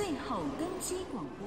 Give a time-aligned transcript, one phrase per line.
[0.00, 1.46] 最后登机广播。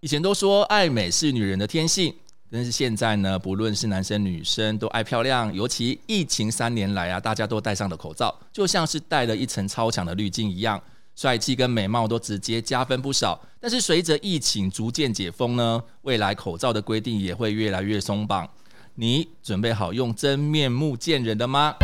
[0.00, 2.12] 以前都说爱美是女人的天性，
[2.50, 5.54] 但是现在呢，不论是男生女生都爱漂亮。
[5.54, 10.82] 尤其疫情三年来啊，大家都戴上了口罩，就像是戴了一层超强的滤镜一样，
[11.14, 13.40] 帅气跟美貌都直接加分不少。
[13.60, 18.50] 但是随着疫情逐渐解封呢，未来口罩的规定也会越来越松绑。
[18.96, 21.76] 你准备好用真面目见人了吗？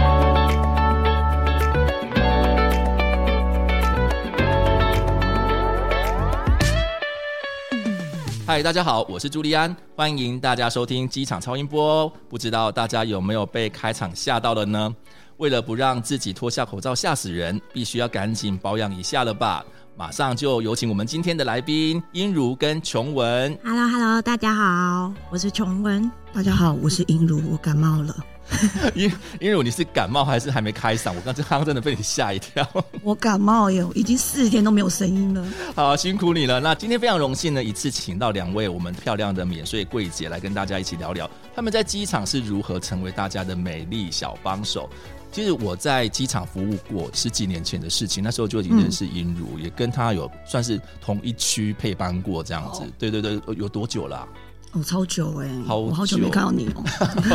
[8.50, 12.12] 嗨，大家好，我是朱利安，欢迎大家收听机场超音波。
[12.28, 14.92] 不知道大家有没有被开场吓到了呢？
[15.36, 19.64] 为了不让自己脱下口罩吓死人，必须要赶紧保养一下了吧？
[19.96, 23.56] 马上就有请我们今天的来宾英如跟琼文。
[23.62, 26.10] Hello，Hello，大家好，我是琼文。
[26.32, 28.14] 大家好，我是英如，我感冒了。
[28.94, 31.12] 英英如，你是感冒还是还没开嗓？
[31.12, 32.66] 我刚刚刚真的被你吓一跳。
[33.02, 35.44] 我感冒哟，已经四天都没有声音了。
[35.74, 36.60] 好，辛苦你了。
[36.60, 44.88] 那今天非常荣幸呢，一次请到两位我们漂亮的免税柜姐来跟大家一起聊聊，他们在机场是如何成为大家的美丽小帮手。
[45.32, 52.82] 其实我在机场服务过十几年前的事情，那时候就已经认识英如，嗯、也跟她有算是同一区配班过这样子。
[52.82, 54.28] 哦、对对对，有多久了、啊？
[54.72, 56.84] 哦，超久哎、欸，好久，我好久没看到你哦，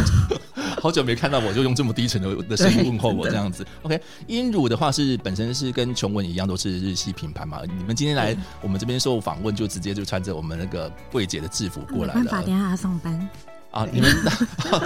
[0.81, 3.66] 好久没看到我就用这么低沉的的声音问候我 这样子。
[3.81, 12.22] OK，英乳的话是本身是跟琼文一样都是日系品牌嘛，你们今天来我们这边受访问就直接就穿着我们那个柜姐的制服过来了。
[12.22, 13.30] 没办法，等下还要上班。
[13.76, 14.09] 啊，你们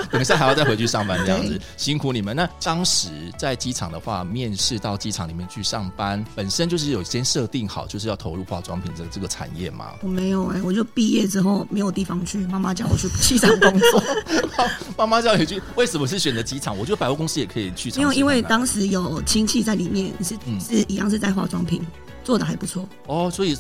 [0.09, 2.35] 等一下还要再回去上班这样子，辛苦你们。
[2.35, 9.91] 那当时在机场的话，面试到机场里面去上班，本身就是有先设定好，就是要投入化妆品这这个产业嘛。
[10.01, 14.03] 我没有哎、欸，我就毕业之后没有地方去，妈妈叫我去机场工作。
[14.97, 16.75] 妈妈叫你去，为什么是选择机场？
[16.75, 17.91] 我觉得百货公司也可以去。
[17.91, 21.85] 因为因为当时有亲戚在里面，是、嗯、是一样是在化妆品，
[22.23, 22.89] 做的还不错。
[23.05, 23.55] 哦，所以。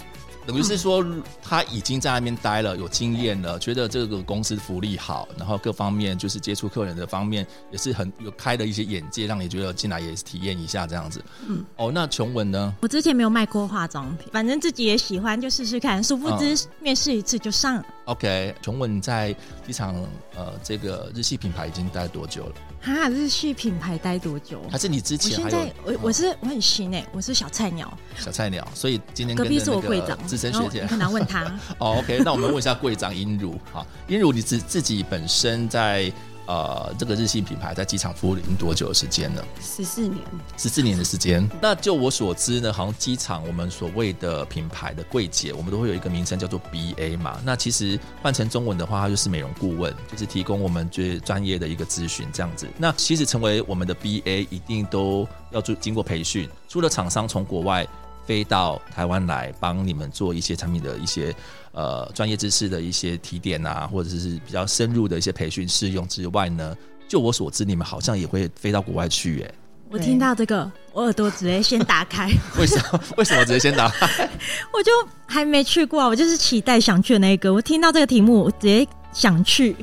[0.49, 1.05] 等于是说，
[1.43, 11.23] 他已经在那边待了，有经验了，觉得这个公司福利好，然后各方面就是接触客人的方面也是很有开的一些眼界，让你觉得进来也是体验一下这样子。
[11.47, 12.73] 嗯，哦，那琼文呢？
[12.81, 16.03] 我之前没有卖过化妆品，反正自己也喜欢，就试试看。
[16.03, 17.85] 殊不知面试一次就上了。
[18.05, 19.31] OK，琼文在
[19.67, 19.95] 机场
[20.35, 22.55] 呃这个日系品牌已经待多久了？
[22.81, 24.61] 哈，日系品牌待多久？
[24.71, 25.43] 还是你之前？
[25.43, 27.95] 我现在我我是我很新哎，我是小菜鸟。
[28.17, 30.87] 小菜鸟，所以今天隔壁是我会长，资深学姐。
[30.87, 31.43] 可能问他。
[31.77, 33.59] 哦，OK，那我们问一下柜长殷如。
[33.71, 36.11] 好，英如，你自自己本身在。
[36.49, 39.45] 呃，这个日系品牌在机场服务已经多久的时间了？
[39.61, 40.17] 十四年，
[40.57, 41.47] 十四年的时间。
[41.61, 47.39] 那就我所知呢，好像机场我们所谓的品牌的柜姐，我们都会有一个名称叫做 BA 嘛。
[47.45, 52.67] 那其实换成中文的话，它就是美容顾问，就是提供我们最专业的一个咨询这样子。
[52.79, 57.87] 那其实成为我们的 BA，一定都要做经过培训，除了厂商从国外。
[58.25, 61.33] 飞到台湾来帮你们做一些产品的一些
[61.71, 66.75] 呃专业知识的一些提点啊，或者是比较深入的一些培训试用之外呢，
[67.07, 69.55] 就我所知，你们好像也会飞到国外去耶。
[69.91, 72.29] 我听到这个，我耳朵直接先打开。
[72.59, 72.99] 为什么？
[73.17, 74.29] 为什么直接先打开？
[74.71, 74.91] 我就
[75.25, 77.51] 还没去过，我就是期待想去的那一个。
[77.51, 79.75] 我听到这个题目，我直接想去。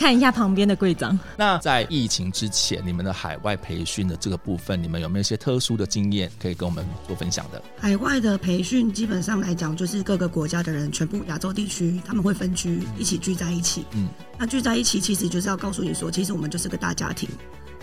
[0.00, 1.16] 看一下旁边的柜长。
[1.36, 7.62] 那在疫情之前，你们的海外培训的这个部分，你们有没有一些特殊的经验可以跟我们做分享的？
[7.78, 13.84] 海外的培训基本上来讲，就是各个国家的人，全部亚洲地区，他们会分区一起聚在一起。
[13.90, 14.08] 嗯，
[14.38, 17.28] 那聚在一起，其实就是要告诉你说，其实我们就是个大家庭。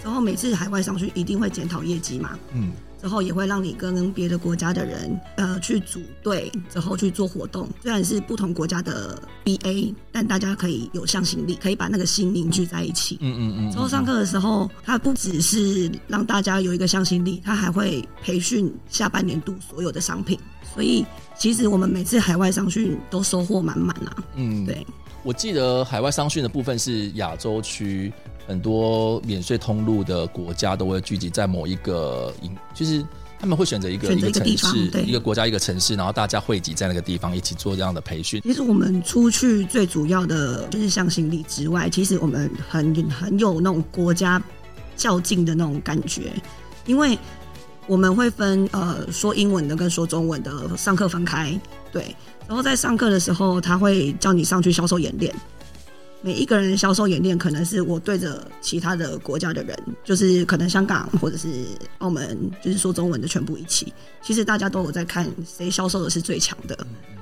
[0.08, 2.40] 然后每次海外商去，一定会检讨业绩嘛。
[2.54, 2.72] 嗯。
[3.02, 7.68] 之后也会让你跟别的国家的人，呃，去组队，之后去做活动。
[7.84, 13.18] 虽然是不同国家的 BA，但大家可以有向心力，可以把那个心凝聚在一起。
[13.20, 13.72] 嗯嗯嗯。
[13.72, 20.40] 之后上课的时候，他不只是让大家有一个向心力，他还会培训下半年度所有的商品。
[20.74, 21.06] 所以
[21.38, 24.24] 其实我们每次海外商训都收获满满啊。
[24.36, 24.88] 嗯，对。
[25.24, 28.12] 我记得海外商训的部分是亚洲区。
[28.48, 32.34] 很多免税通路的国家都会聚集在某一个，
[32.74, 33.06] 就是
[33.38, 38.42] 他们会选择一个一个城市，一个国家一个城市，然后大家汇集在那个地方一起做这样的培训。
[38.42, 44.42] 其实我们出去最主要的就是向心力之外，其实我们很很有那种国家
[44.96, 46.32] 较劲的那种感觉，
[46.86, 47.20] 因为
[47.86, 51.60] 我们会分呃说英文的跟说中文的上课分开，
[51.92, 52.16] 对，
[52.48, 55.36] 然后在上课的时候他会叫你上去销售演练。
[56.22, 61.66] 每一个人销售演练，可能是我对着其他的国家的人，就是可能香港或者是
[62.00, 63.94] 澳门，就是说中文的全部一起。
[64.22, 66.78] 其实大家都有在看谁销售的是最强的，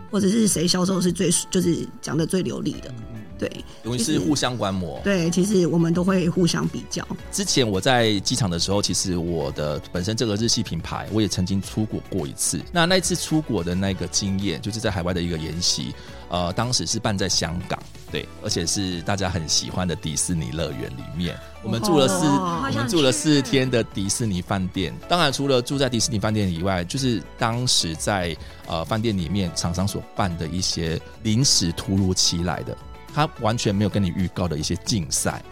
[0.10, 2.94] 或者是谁销售的是最就是讲的最流利的。
[3.38, 3.52] 对，
[3.84, 4.98] 等于是互相观摩。
[5.04, 7.06] 对，其实我们都会互相比较。
[7.34, 12.62] 之前我在机场的时候，其实我的本身这个日系品牌，我也曾经出国过一次。
[12.72, 15.94] 那那一次出国的那个经验，就是在海外的一个研习。
[16.30, 17.78] 呃，当时是办在香港，
[18.16, 21.38] 对，而且是大家很喜欢的迪士尼乐园里面。
[21.62, 24.96] 我们住了四，哦、我们住了四天的迪士尼饭店。
[25.10, 28.34] 当然，除了住在迪士尼饭店以外，就是当时在
[28.68, 32.78] 呃饭店里面厂商所办的一些临时突如其来的，
[33.14, 35.44] 他完全没有跟你预告的一些竞赛，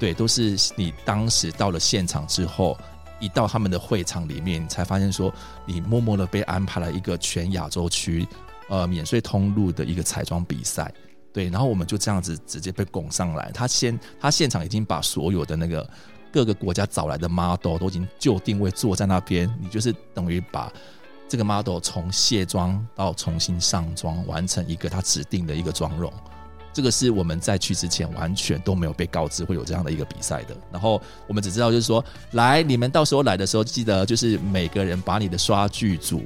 [0.00, 2.78] 对，都是你当时到了现场之后，
[3.20, 5.30] 一到他们的会场里面，你才发现说，
[5.66, 8.26] 你默默的被安排了一个全亚洲区。
[8.68, 10.92] 呃，免税通路的一个彩妆比赛，
[11.36, 13.50] 对，然后我们就这样子直接被拱上来。
[13.52, 15.86] 他先，他现场已经把所有的那个
[16.32, 20.72] 各个国家找来的 model 都已经就定位坐在那边，你就是等于把
[21.28, 26.10] 这个 model 从卸妆到重新上妆，完成一个他指定的一个妆容。
[26.72, 30.56] 这个是我们在去之前完全都没有被告知会有这样的一个比赛的。
[30.72, 30.98] 然后
[31.28, 36.24] 我们只知道就是说，来，你们到时候来的时候，记得就是每个人把你的刷具组。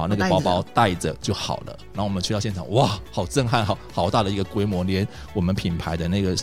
[0.00, 1.76] 好，那个包包带着就好了。
[1.92, 6.34] 然后我们去到现场，哇，好震撼，好好大的一个规模，连我们品牌的那个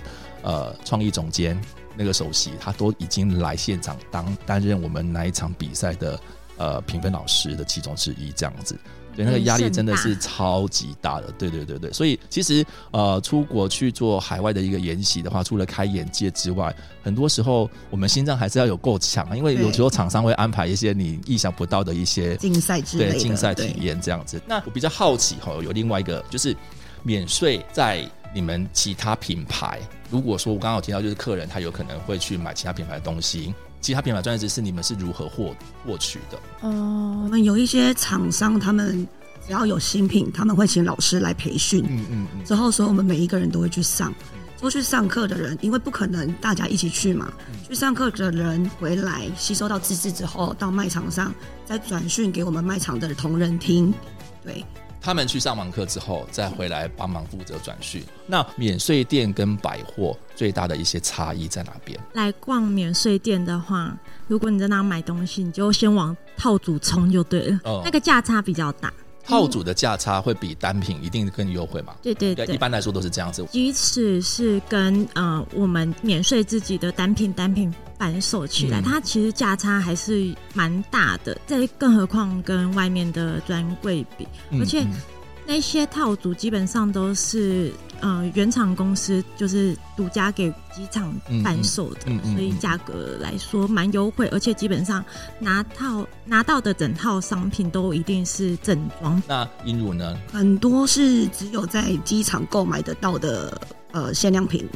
[0.43, 1.59] 呃创意总监
[1.95, 6.19] 那个首席，他都已经来现场当担任我们那一场比赛的
[6.57, 8.77] 呃评分老师的其中之一，这样子。
[9.17, 11.91] 对，那个压力真的是超级大的，对对对对。
[11.91, 24.39] 所以其实呃，出国去做海外的一个研习的话，除了开眼界之外，很多时候我们心脏还是要有够强，因为有时候厂商会安排一些你意想不到的一些竞赛之类的竞赛体验这样子。
[24.45, 26.55] 那我比较好奇哈，有另外一个就是
[27.01, 29.79] 免税在你们其他品牌，
[30.11, 33.51] 如果说我刚刚有提到，就是客人他有可能会去买其他品牌的东西。
[33.79, 36.37] 其他品牌专业知识，你们是如何获获取的？
[36.61, 39.07] 哦，我们有一些厂商，他们
[39.45, 41.85] 只要有新品，他们会请老师来培训。
[41.87, 42.43] 嗯嗯嗯。
[42.43, 44.13] 之后，所以我们每一个人都会去上。
[44.57, 47.31] 之后去上课的人，因为不可能大家一起去嘛，
[47.67, 51.33] 去上课的人回来吸收到知识之后，到卖场上
[51.63, 53.93] 再转训给我们卖场的同仁听。
[54.43, 54.65] 对。
[55.07, 58.03] 他们去上完课之后，再回来帮忙负责转训。
[58.25, 61.97] 那免税店跟百货最大的一些差异在哪边？
[62.11, 67.59] 来逛免税店的话，如果你在那买东西，你就先往套组冲就对了。
[67.63, 68.91] 哦，那个价差比较大。
[69.27, 71.93] 套组的价差会比单品一定更优惠嘛？
[72.01, 73.45] 对对对，一般来说都是这样子。
[73.51, 81.37] 即使是跟呃我们免税自己的单品单品反售起来，嗯、它其实价差还是蛮大的。
[81.45, 84.27] 这更何况跟外面的专柜比，
[84.59, 84.85] 而且。
[85.47, 87.71] 那些套组基本上都是
[88.01, 95.03] 呃原厂公司就是独家给机场贩售的，嗯嗯嗯嗯、所以价格来说蛮优惠，而且基本上
[95.39, 99.23] 拿套拿到的整套商品都一定是正装。
[99.25, 100.17] 那英乳呢？
[100.31, 103.59] 很多是只有在机场购买得到的
[103.93, 104.67] 呃限量品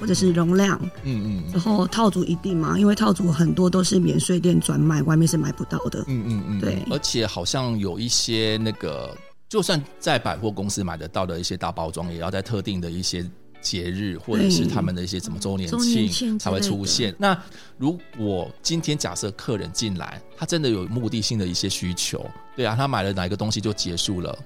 [0.00, 9.16] 或者是容量，嗯嗯，然后套组一定嘛，因为套组很多都是免税店专卖，外面是买不到的，嗯嗯嗯，对，而且好像有一些那个。
[9.48, 13.24] 就算在百货公司买得到的一些大包装，也要在特定的一些
[13.60, 17.14] 节日或者是他们的一些什么周年庆才会出现。
[17.18, 17.36] 那
[17.76, 22.24] 如果今天假设客人进来，他真的有目的性的一些需求，
[22.54, 24.38] 对啊，他买了哪一个东西就结束了，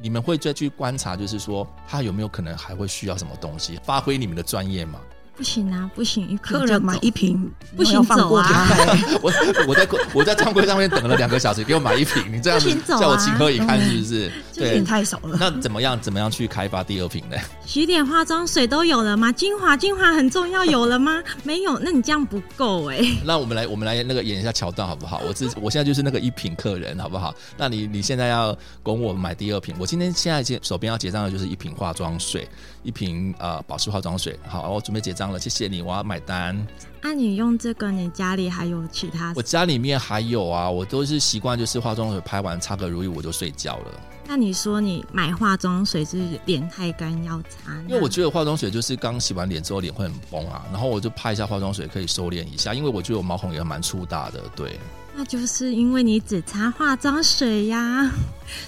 [0.00, 5.00] 你们会再去观察，就是说他有没有可能还会需要什么东西，发挥你们的专业吗？
[5.36, 6.26] 不行啊，不行！
[6.28, 8.66] 一客人买一瓶，不行走啊！
[9.22, 9.30] 我
[9.68, 14.32] 我在我在专柜上面等了两个小时，给我买一瓶，你这样子叫我情何以堪，是不是？
[14.50, 15.36] 这瓶太少了。
[15.38, 16.00] 那怎么样？
[16.00, 17.36] 怎么样去开发第二瓶呢？
[17.66, 19.30] 洗脸化妆水都有了吗？
[19.30, 21.22] 精华精华很重要，有了吗？
[21.44, 22.98] 没有，那你这样不够哎。
[23.22, 25.20] 那我们来我们来那个演一下桥段好不好？
[25.28, 27.34] 我自我现在就是那个一瓶客人好不好？
[27.58, 32.48] 那你你现在要供我买第二瓶，我今天现在结手边要结账的就是一瓶化妆水，
[32.82, 34.34] 一瓶呃保湿化妆水。
[34.48, 35.25] 好，我准备结账。
[35.30, 36.66] 了，谢谢你，我要买单。
[37.06, 39.32] 那、啊、你用这个，你家里还有其他？
[39.36, 44.00] 我家里面还有啊，我都是习惯就是化妆水拍完擦个乳液我就睡觉了。
[44.26, 47.80] 那你说你买化妆水是脸太干要擦？
[47.86, 54.76] 因为我觉得化妆水就是刚洗完脸之后脸会很崩啊，然后我就拍一下化妆水可以收敛一下，因为我觉得我毛孔也蛮粗大的，对。
[55.18, 58.10] 那就是因为你只擦化妆水呀，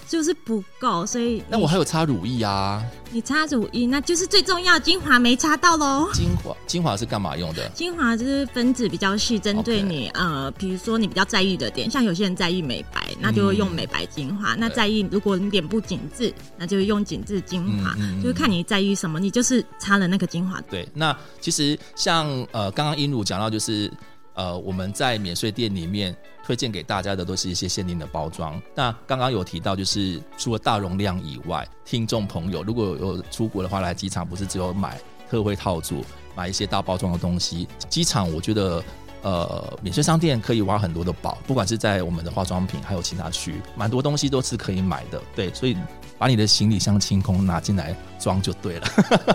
[0.08, 2.82] 就是不够，所以那我还有擦乳液啊。
[3.10, 6.08] 你擦乳液，那就是最重要，精华没擦到喽。
[6.14, 7.68] 精华，精华是干嘛用的？
[7.70, 17.94] 精华就是分子比较细，针对你.呃，比如说你比较在意的点，像有些人在意美白，那就会用美白精华；嗯、那在意如果你脸部紧致，那就用紧致精华。
[18.22, 20.60] 就是看你在意什么，你就是擦了那个精华。
[20.70, 23.92] 对，那其实像呃，刚刚英儒讲到就是。
[24.34, 26.16] 呃，我们在免税店里面
[26.46, 28.62] 推荐给大家的都是一些限定的包装。
[28.72, 34.96] 那刚刚有提到，就是除了大容量以外，听众朋友如果有出国的话，来机场不是只有买
[35.28, 36.04] 特惠套组，
[36.38, 37.66] 买一些大包装的东西。
[37.88, 38.80] 机场我觉得。
[39.20, 45.20] 呃，免税商店可以挖很多的宝，不管是在我们的化妆品，还有其他区，蛮多东西都是可以买的。
[45.34, 45.76] 对，所以
[46.16, 48.88] 把你的行李箱清空，拿进来装就对了。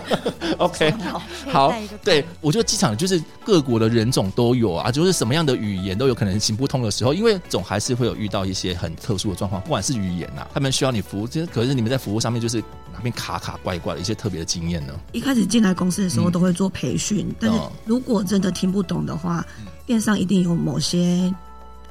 [0.56, 14.94] OK，好，好，对，我觉得机场就是各国的人种都有啊，就是什么样的语言都有可能行不通的时候，因为总还是会有遇到一些很特殊的状况，不管是语言呐、啊，他们需要你服务，其实可是你们在服务上面就是哪边卡卡怪怪的一些特别的经验呢？
[15.12, 19.44] 一开始进来公司的时候都会做培训，嗯、但是如果真的听不懂的话。
[19.58, 21.30] 嗯电商一定有某些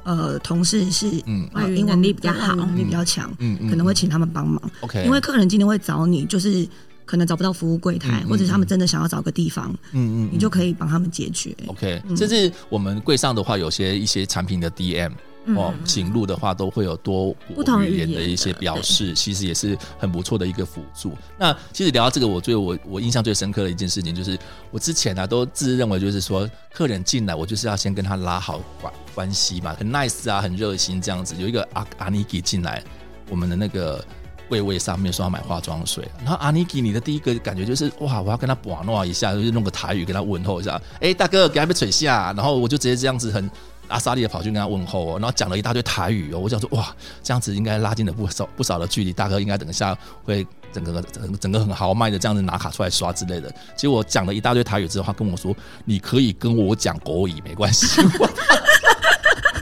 [0.02, 4.60] 呃同事是嗯，英文能力比较好，能力比较强，嗯嗯，可能会请他们帮忙。
[4.80, 6.68] OK，因为客人今天会找你，就是
[7.04, 11.54] 可能找不到服务柜台，或者是他们真的想要找个地方，嗯嗯，你就可以帮他们解决。
[11.68, 15.12] OK，甚至我们柜上的话，有些一些产品的 DM。
[15.48, 21.12] 哦，行路的话都会有多国语言的一些表示，其实也是很不错的一个辅助。
[21.38, 24.38] 那其实聊到这个，我最我我印象最深刻的一件事情，就是
[24.70, 31.34] 我之前呢、啊、都自认为就是说，客人进来我就是要先跟他拉好关关系嘛，很 nice 啊，很热心这样子。
[31.38, 32.82] 有一个阿阿尼基进来，
[33.28, 34.02] 我们的那个
[34.48, 43.50] 柜位上面说要买化妆水，然后阿尼基你的第一个感觉就是哇，我要跟他玩弄一下，就是弄个台语跟他问候一下，哎、欸，大哥给他被垂下，然后我就直接这样子很。
[43.88, 46.38] 阿萨利也跑去跟他问候哦，然后讲了一大堆台语哦。
[46.38, 49.12] 我想说哇，这样子应该拉近了不少不少的距离。
[49.12, 53.54] 大哥应该等一下会整个整整个很豪迈的这样子拿卡出来刷之类的。
[53.76, 58.02] 结果讲了一大堆台语之后，他跟我说：“你可以跟我讲国语没关系。”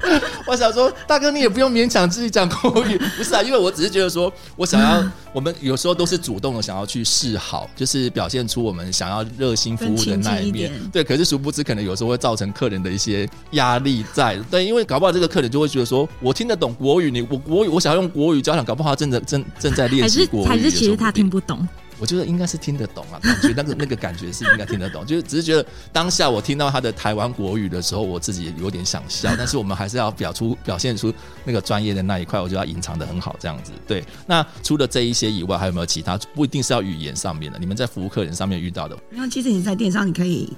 [0.47, 3.43] 我想说，大哥，你也不用勉强自己讲国语， 不是啊？
[3.43, 10.73] 因为我只是觉得说，我想要，我们有时候都是主动的想要去示好，就是表现出我们想要热心服务的那一面。
[10.93, 14.37] 对，可是殊不知，可能有时候会造成客人的一些压力在。
[14.51, 21.67] 对，因为搞不好这个客人就会觉得说，我听得懂国语，你我国语，我想要用国语交谈，搞不好他正在正正在练习国语，还是其实他听不懂。
[22.03, 33.71] 我觉得应该是听得懂啊，感觉那个 那个感觉是应该听得懂，就是只是觉得当下我听到他的台湾国语的时候，我自己有点想笑，但是我们还是要表出表现出那个专业的那一块，我就要隐藏的很好，这样子。
[33.87, 36.19] 对，那除了这一些以外，还有没有其他？
[36.35, 38.99] 不一定是要语言上面的，你们在服务客人上面遇到的？
[39.11, 40.53] 没有其实你在电商，你可以。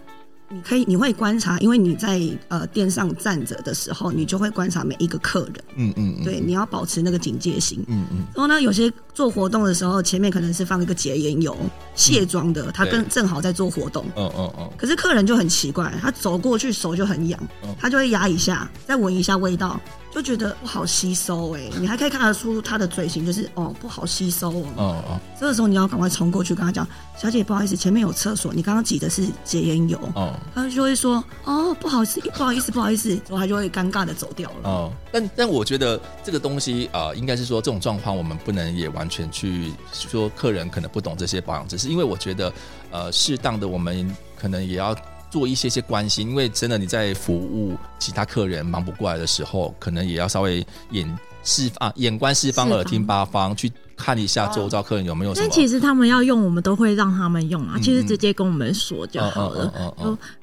[0.54, 5.54] 你可以，你会观察，因为你在呃店上站着的时候，你就会观察每一个客人。
[5.75, 7.84] 嗯嗯，嗯对，你要保持那个警戒心。
[7.88, 8.18] 嗯嗯。
[8.34, 11.56] 然后呢，有些做活动的时候，前面可能是放一个洁颜油、
[11.94, 14.04] 卸妆的，他跟正好在做活动。
[14.16, 14.70] 嗯嗯嗯。
[14.76, 17.40] 可是客人就很奇怪，他走过去手就很痒，
[17.78, 19.80] 他就会压一下，再闻一下味道。
[20.14, 24.64] 就觉得不好吸收哎、欸，你还可以看得出他的嘴型，就是哦不好吸收哦。
[24.76, 25.20] 哦哦。
[25.36, 26.86] 这个时候你要赶快冲过去跟他讲，
[27.20, 29.98] 小姐不好意思，前面有厕所，你刚刚挤的是洁颜油。
[30.14, 30.32] 哦。
[30.54, 34.70] 他就会说哦不好意思，不好意思，不好意思，然后他就会尴尬的走掉了。
[34.70, 34.92] 哦。
[35.10, 42.52] 但但我觉得这个东西啊、呃，应该是说这种状况我们不能也完全去说客人可能不懂这些保养知识，因为我觉得
[42.90, 44.96] 呃适当的我们可能也要。
[45.30, 53.72] 做一些些关心，因为真的你在服务其他客人忙不过来的时候，可能也要稍微眼四啊眼观四方，耳听八方，去
[54.04, 55.46] 看一下周遭客人有没有什么。
[55.46, 57.78] 但其实他们要用，我们都会让他们用啊。
[57.80, 59.73] 其实直接跟我们说就好了，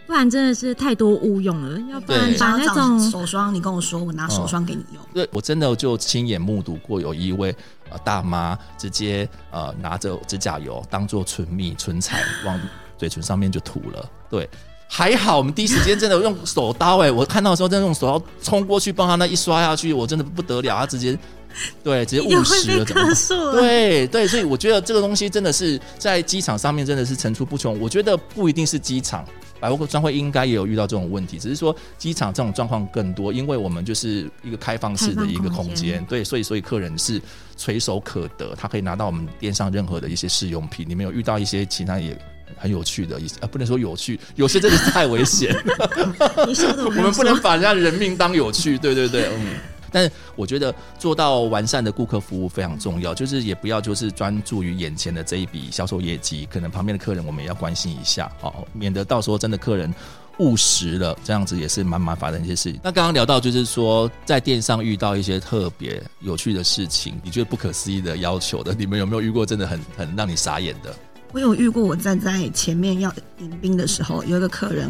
[0.08, 1.80] 不然真的是太多误用了。
[1.92, 5.04] 要不然把那种手霜，你跟我说，我拿手霜给你用。
[5.14, 7.56] 对，我真的就亲眼目睹过有一位
[7.92, 12.60] 呃大妈直接呃拿着指甲油当做唇蜜唇彩往
[12.98, 14.50] 嘴唇上面就涂了，对。
[14.94, 17.12] 还好，我们第一时间真的用手刀哎、欸！
[17.12, 21.18] 我看到的时候，真的用手刀冲过去帮他那一刷下去，我真的不得了，他直接
[21.82, 23.52] 对直接误食了，怎么？
[23.54, 27.80] 对对，所以我觉得这个东西真的是在机场上面真的是层出不穷。
[27.80, 29.26] 我觉得不一定是机场，
[29.62, 37.20] 百货专柜应该也有遇到这种问题，只是说机场这种状况更多，因为我们就是一个开放式的一个空间，对，所以所以客人是
[37.56, 40.86] 垂手可得，他可以拿到我们店上任何的一些试用品。
[40.86, 42.14] 你们有遇到一些其他也。
[42.58, 45.56] 很有趣的意思啊，不能说有趣，有些真的是太危险。
[46.86, 49.56] 我们不能把人家人命当有趣，对对对，嗯。
[49.94, 59.94] 但是我觉得做到完善的顾客服务非常重要，就是也不要就是专注于眼前的这一笔销售业绩，可能旁边的客人我们也要关心一下，哦，免得到时候真的客人
[60.38, 62.80] 误食了，这样子也是蛮麻烦的一些事情。
[62.82, 70.96] 那刚刚聊到就是说，在电商遇到一些特别有趣的事情，你觉得不可思议的要求的，你们有没有遇过真的很很让你傻眼的？
[71.34, 74.90] 我有遇过，我站在前面要迎宾的时候，有一个客人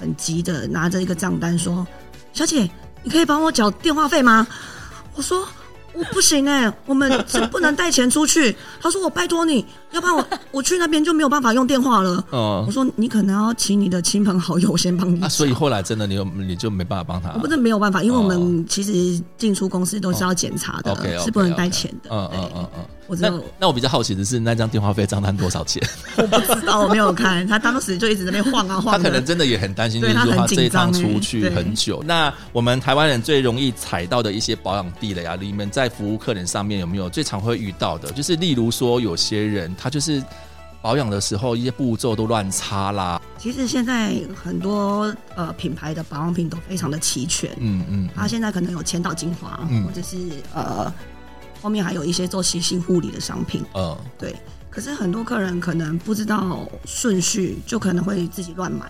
[0.00, 1.86] 很急的拿着一个账单说
[2.32, 2.70] ：“小姐，
[3.02, 4.46] 你可以帮我缴电话费吗？”
[5.14, 5.46] 我说
[5.92, 8.54] ：“我不行哎、欸，我们是不能带钱出去。
[8.80, 12.24] 他说我拜托你，要不然我我去那边就没有办法用电话了。
[12.30, 15.28] 哦，我说你可能要请你的亲朋好友先帮你、啊。
[15.28, 17.32] 所以后来真的你有你就没办法帮他。
[17.34, 22.10] 我不是没有办法，因为我们其实进出公司都是要检查的，哦、是不能带钱的。
[22.10, 22.84] 嗯嗯嗯嗯。
[23.06, 23.28] 我那
[23.58, 25.82] 那我比较好奇的是，那张电话费账单多少钱？
[26.16, 27.44] 我不知道，我没有看。
[27.44, 28.96] 他当时就一直在那边晃啊晃。
[28.96, 32.00] 他可能真的也很担心，就是说他这一趟出去很久。
[32.06, 38.10] 那我们台湾人最容易踩到的一些保养地雷啊，你们在服务客人上面有没有最常会遇到的？
[38.12, 40.22] 就是例如说，有些人他就是
[40.82, 43.20] 保养的时候一些步骤都乱插啦。
[43.38, 50.16] 其实现在很多呃品牌的保养品都非常的齐全，嗯嗯，他现在可能有千岛精华，嗯、或者是
[50.54, 50.92] 呃。
[51.62, 54.34] 后面还有一些做洗性护理的商品，嗯，对。
[54.70, 58.86] 可是很多客人可能不知道顺序，就可能会自己乱买，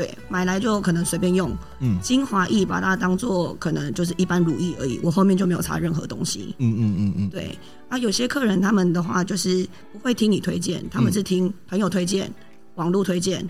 [0.00, 7.58] 对，买来就可能随便用，嗯，精华液把它当做可能就是一般乳液而已，我后面就没有擦任何东西，嗯嗯嗯嗯，对。
[7.90, 12.32] 啊，有些客人他们的话就是不会听你推荐，他们是听朋友推荐、
[12.76, 13.46] 网络推荐，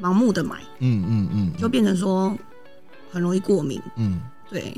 [0.00, 2.36] 盲目的买，嗯嗯嗯，就变成说
[3.12, 4.18] 很容易过敏，嗯，
[4.50, 4.74] 对。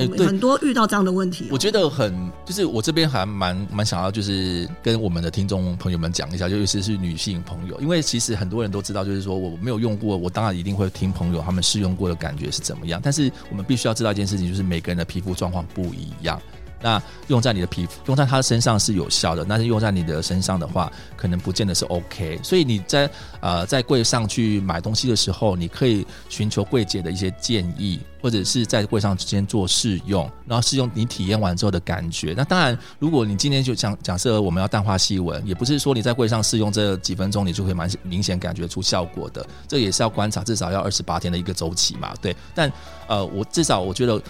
[0.00, 13.00] 欸、很多遇到这样的问题、喔，我觉得很就是我这边还蛮蛮想要就是跟我们的听众朋友们讲一下，尤其是女性朋友，因为其实很多人都知道，就是说我没有用过，我当然一定会听朋友他们试用过的感觉是怎么样。
[13.02, 16.40] 但是我们必须要知道一件事情，就是每个人的皮肤状况不一样。
[16.82, 22.40] 那用在你的皮肤，用在他身上是有效的，但是用在你的身上的话，可能不见得是 OK。
[22.42, 23.08] 所以你在
[23.40, 32.34] 呃在柜上去买东西的时候，你可以寻求柜姐的一些建议，或者是在柜上之间做试用，然后试用你体验完之后的感觉。
[32.36, 39.46] 那当然，如果你今天就讲假设我们要淡化细纹，也不是说你在柜上试用这几分钟，你就可以蛮明显感觉出效果的。
[39.68, 42.14] 这也是要观察，至少要二十八天的一个周期嘛。
[42.22, 42.72] 对，但
[43.06, 44.20] 呃，我至少我觉得。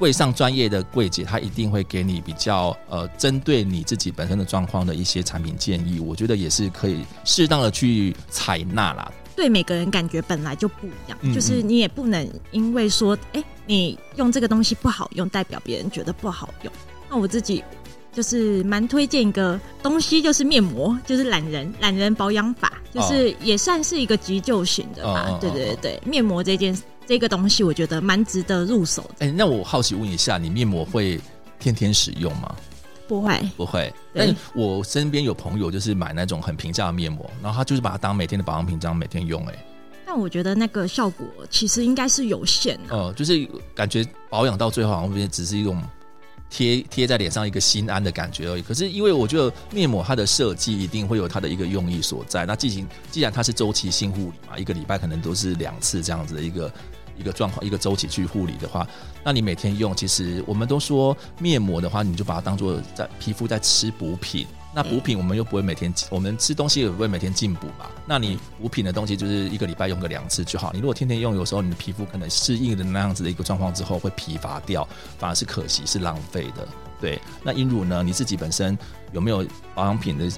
[0.00, 9.12] 柜上专业的柜姐，她一定会给你比较呃，针对你自己本身的状况的一些产品建议，我觉得也是可以适当的去采纳啦。
[9.36, 16.72] 对每个人感觉本来就不一样，嗯嗯，就是你也不能因为说，哎，你用这个东西不好用，代表别人觉得不好用。
[17.10, 17.62] 那我自己
[18.10, 25.36] 就是蛮推荐一个东西，就是面膜，就是懒人懒人保养法，就是也算是一个急救型的吧。
[25.42, 26.74] 对对对，面膜这件。
[27.10, 29.26] 这个东西我觉得蛮值得入手的。
[29.26, 31.20] 哎、欸，那我好奇问一下，你面膜会
[31.58, 32.54] 天天使用吗？
[33.08, 33.92] 不会，不会。
[34.14, 39.44] 但我身边有朋友就是买那种很平价的面膜，然后他就是把它当每天的保养品这样每天用。
[39.48, 39.66] 哎，
[40.06, 42.94] 但我觉得那个效果其实应该是有限的。
[42.94, 45.82] 哦、呃，就是感觉保养到最后好像只是一种。
[46.52, 48.62] 贴贴在脸上一个心安的感觉而已。
[48.62, 52.44] 可是因为我觉得面膜它的设计一定会有它的一个用意所在。
[52.44, 56.68] 那进行既然它是周期性护理嘛，一个礼拜可能都是两次这样子的一个
[57.20, 58.86] 一个状况，一个周期去护理的话，
[59.22, 64.46] 那你每天用，其实我们都说面膜的话，你就把它当做在皮肤在吃补品。
[64.72, 67.90] 那补品我们又不会每天，我们吃东西也不会每天进补嘛。
[68.06, 70.70] 那你补品的东西就是一个礼拜用个两次就好。
[70.72, 76.66] 你如果天天用，有时候你的皮肤可能适应的那样子的一个状况之后会疲乏掉，反而是可惜，是浪费的。
[77.00, 78.02] 对，那英乳呢？
[78.04, 78.78] 你自己本身
[79.12, 80.30] 有没有保养品的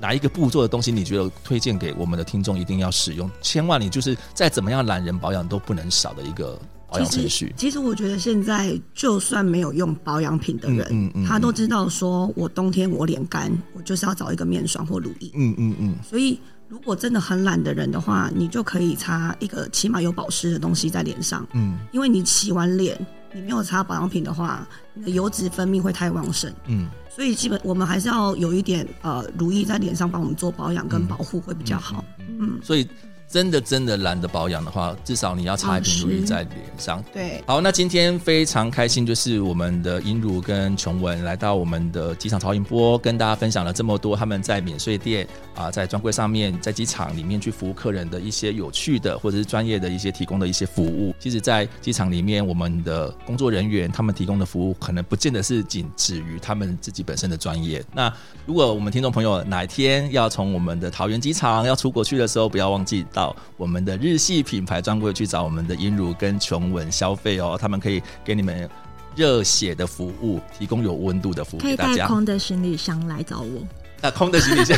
[0.00, 0.90] 哪一个步骤的东西？
[0.90, 3.30] 你觉得推荐给我们的听众一定要使用？
[3.42, 6.58] 千万你就是再怎么样懒人保养都不能少的一个。
[6.92, 15.30] 保养程序，其实我觉得现在就算没有用保养品的人，嗯嗯嗯、他都知道说，我冬天我脸干，我就是要找一个面霜或乳液。
[15.34, 15.94] 嗯嗯嗯。
[16.02, 16.36] 所以，
[16.66, 21.46] 如果真的很懒的人的话，你就可以擦一个起码有保湿的东西在脸上。
[21.52, 21.78] 嗯。
[21.92, 22.98] 因为你洗完脸，
[23.32, 26.52] 你没有擦保养品的话，你的油脂分泌会太旺盛。
[26.66, 26.88] 嗯。
[27.08, 32.04] 所以，基本我们还是要有一点呃乳液在脸上帮我们做保养跟保护会比较好。
[32.18, 32.26] 嗯。
[32.28, 32.88] 嗯嗯所以。
[33.30, 37.00] 真的真的懒得保养的话，至少你要擦一瓶乳液在脸上。
[37.12, 51.14] 对，好，那今天非常开心，就是我们的英儒跟琼文来到我们的机场超音波，跟大家分享了这么多他们在免税店啊，在专柜上面，在机场里面去服务客人的一些有趣的或者是专业的一些提供的一些服务。
[51.20, 57.80] 其实，在机场里面，我们的工作人员他们提供的服务，可能不见得是仅止于他们自己本身的专业。
[57.92, 58.12] 那
[58.44, 68.66] 如果我们听众朋友哪一天要从我们的桃园机场要出国去的时候，不要忘记到到我们的日系品牌专柜去找我们的英如跟琼文消费哦，他们可以给你们
[69.14, 71.76] 热血的服务，提供有温度的服务大家。
[71.84, 73.60] 可以带空的行李箱来找我。
[74.02, 74.76] 带空的行李箱，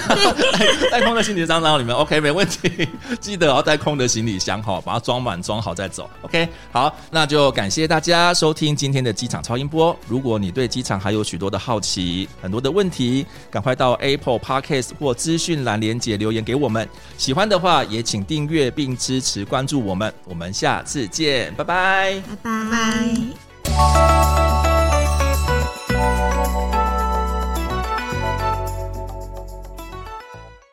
[0.90, 2.88] 带空的行李箱，然后里面 OK 没问题。
[3.20, 6.10] 记得要带空的行李箱哈，把它装满装好再走。
[6.22, 9.96] OK，好，那就感谢大家收听今天的机场超音波。
[10.08, 16.88] 如果你对机场还有许多的好奇，很多的问题，赶快到 Apple Podcast 或资讯栏连接留言给我们。
[17.16, 20.12] 喜欢的话也请订阅并支持关注我们。
[20.24, 22.46] 我们下次见，拜拜，拜
[23.64, 24.61] 拜。